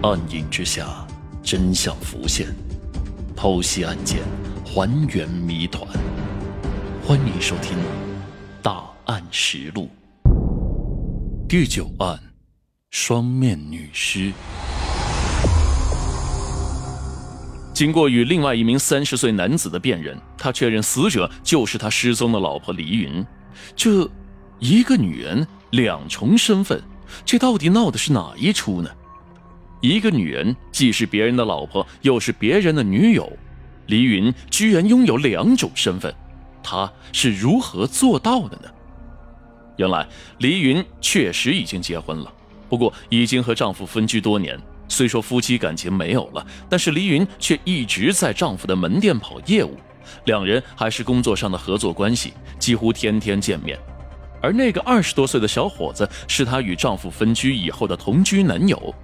[0.00, 1.04] 暗影之下，
[1.42, 2.46] 真相浮现，
[3.36, 4.20] 剖析案件，
[4.64, 5.84] 还原谜团。
[7.04, 7.76] 欢迎收听
[8.62, 9.88] 《大案实录》
[11.48, 12.16] 第九案：
[12.90, 14.32] 双面女尸。
[17.74, 23.26] 经过与另外一名三十岁男子的辨认，他确认死者就是他失踪的老婆黎云。
[23.74, 24.08] 这
[24.60, 26.80] 一个女人，两重身份，
[27.24, 28.88] 这到底闹的是哪一出呢？
[29.80, 33.30] 一个女人既是别人的老婆，又是别人的女友，
[33.86, 36.12] 黎云居然拥有两种身份，
[36.62, 38.68] 她是如何做到的呢？
[39.76, 40.06] 原来，
[40.38, 42.32] 黎云确实已经结婚了，
[42.68, 44.58] 不过已经和丈夫分居多年。
[44.88, 49.76] 虽说夫妻感情没有了，但是黎云却一直在丈夫的门店跑业务，
[50.24, 53.78] 两人还是工作上的合作关系，几乎天天见面。
[54.40, 58.94] 而那个二十多岁的小伙子，是她与丈夫分居以后的同居男友。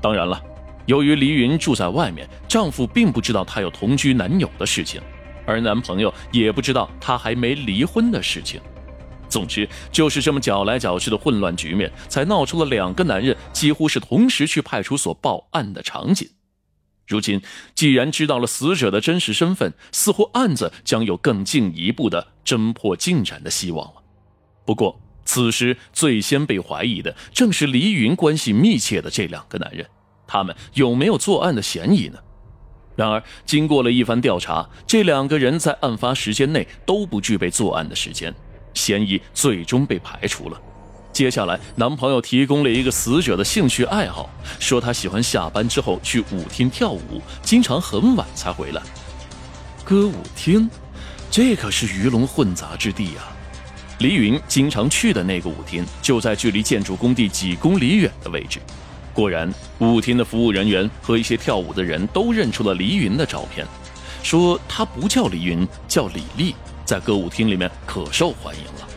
[0.00, 0.42] 当然了，
[0.86, 5.00] 由于黎云住在外面，丈夫并不知道她有同居男友的事情，
[5.46, 8.60] 而男朋友也不知道她还没离婚的事情。
[9.28, 16.28] 总之，就是这么搅来搅去的混乱局面，才闹出了两个男人几乎是同时去派出所报案的场景。
[17.06, 17.40] 如今，
[17.74, 24.02] 既然知道了死者的真实身份，似乎案子将有更进一步的侦破进展的希望了。
[24.64, 29.86] 不过，此时最先被怀疑的正是黎云关系密切的这两个男人，
[30.30, 32.18] 他们有没有作案的嫌疑呢？
[32.94, 38.32] 然而，经过了一番调查，这两个人在案发时间内都不具备作案的时间，
[38.74, 40.60] 嫌疑最终被排除了。
[41.12, 48.80] 接下来，男朋友提供了一个死者的兴趣爱好，说他喜欢下班之后去舞厅跳舞，经常很晚才回来。
[49.82, 50.70] 歌舞厅，
[51.30, 53.26] 这可是鱼龙混杂之地啊！
[53.98, 58.60] 黎云经常去的那个舞厅，就在距离建筑工地几公里远的位置。
[59.20, 63.66] 果然，舞厅的服务人员和一些跳舞的人都认出了黎云的照片，
[64.22, 66.54] 说她不叫黎云，叫李丽，
[66.86, 68.88] 在歌舞厅里面可受欢迎了。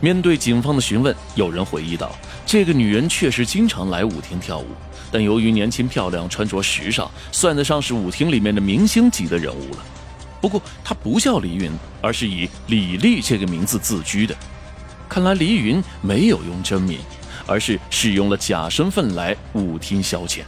[0.00, 2.10] 面对警方的询问，有人回忆道
[2.44, 4.66] ：“这个女人确实经常来舞厅跳舞，
[5.12, 9.78] 但由于年轻漂亮、穿着时尚，算得上是舞厅里面的明星级的人物了。”
[10.42, 11.70] 不过她不叫黎云，
[12.00, 14.34] 而是以李丽这个名字自居的。
[15.08, 16.98] 看来黎云没有用真名，
[17.46, 20.40] 而是使用了假身份来舞厅消遣。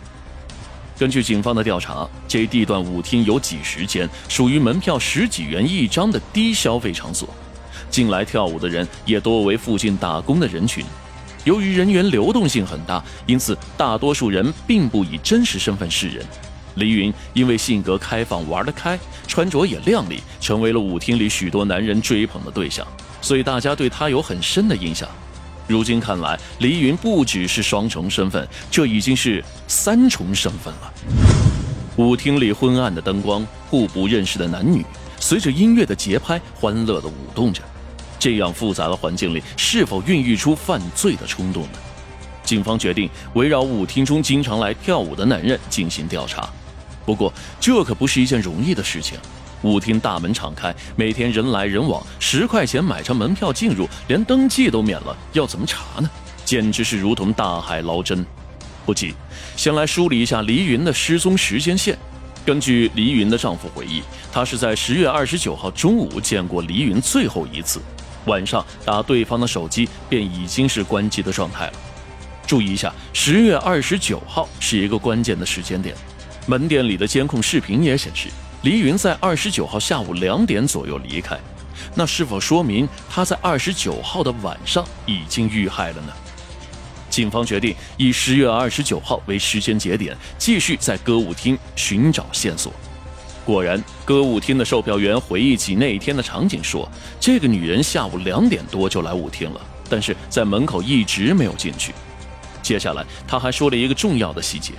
[0.97, 7.29] 根据警方的调查，这地段舞厅有几十间，属于门票十几元一张的低消费场所。
[7.91, 10.85] 进来跳舞的人也多为附近打工的人群。
[11.45, 16.25] 由于人员流动性很大，因此大多数人并不以真实身份示人。
[16.77, 22.87] 黎云因为性格开放、玩得开，穿着也靓丽，成为了舞厅里许多男人追捧的对象，
[23.21, 25.09] 所以大家对她有很深的印象。
[25.67, 30.93] 如今看来，黎云不只是双重身份，这已经是三重身份了。
[31.97, 34.85] 舞厅里昏暗的灯光，互不认识的男女，
[35.19, 37.63] 随着音乐的节拍，欢乐地舞动着。
[38.19, 41.79] 这样复杂的环境里，是否孕育出犯罪的冲动呢？
[42.43, 46.49] 警方决定围绕舞厅中经常来跳舞的男人进行调查。
[47.07, 49.19] 不过，这可不是一件容易的事情。
[49.65, 56.11] 舞厅大门敞开，每天人来人往，十块钱买张门票进入，连登记都免了，要怎么查呢？
[56.45, 58.25] 简直是如同大海捞针。
[58.85, 59.15] 不急，
[59.57, 61.99] 先来梳理一下黎云的失踪时间线。
[62.45, 67.81] 根据黎云的丈夫回忆，他是在十月二十九号中午见过黎云最后一次，
[68.27, 71.73] 晚上打对方的手机便已经是关机的状态了。
[72.47, 75.97] 注意一下，十月二十九号是一个关键的时间点。
[76.47, 78.29] 门店里的监控视频也显示，
[78.65, 81.39] 黎云在二十九号下午两点左右离开。
[81.95, 86.13] 那是否说明他在二十九号的晚上已经遇害了呢？
[87.11, 92.73] 警方决定以十月二十九号为时间节点，继续在歌舞厅寻找线索。
[93.45, 99.61] 果然，歌舞厅的售票员回忆起那一天的场景说，这个女人下午两点多就来舞厅了，
[99.91, 101.93] 但是在门口一直没有进去。
[102.63, 104.73] 接下来，他还说了一个重要的细节。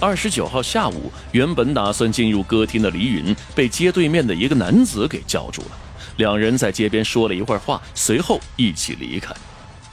[0.00, 5.68] 二十九号下午，原本打算进入歌厅的黎云被街对面的一个男子给叫住了。
[6.16, 9.34] 两人在街边说了一会儿话，随后一起离开。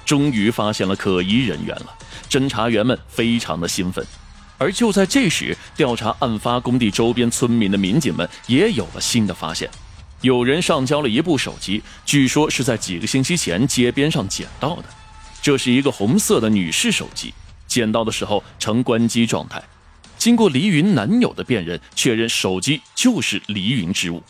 [0.03, 1.95] 终于发现了可疑人员了，
[2.29, 4.05] 侦查员们非常的兴奋。
[4.57, 9.69] 而就在这时，调查案发工地周边村民的民警们也有了新的发现。
[10.21, 14.85] 有人上交了一部手机，据说是在几个星期前街边上捡到的。
[15.41, 17.33] 这是一个红色的女士手机，
[17.67, 19.63] 捡到的时候呈关机状态。
[20.21, 24.21] 经过黎云男友的辨认，确认手机就是黎云之物。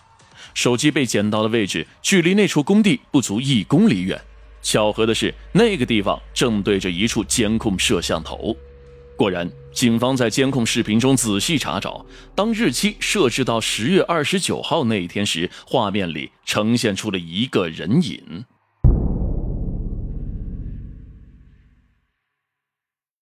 [0.54, 4.18] 手机被捡到的位置距离那处工地不足一公里远。
[4.62, 8.56] 巧合的是，那个地方正对着一处监控摄像头。
[9.18, 18.46] 果然，警方在监控视频中仔细查找，当日期设置到十月二十九号那一天时，画面里呈现出了一个人影。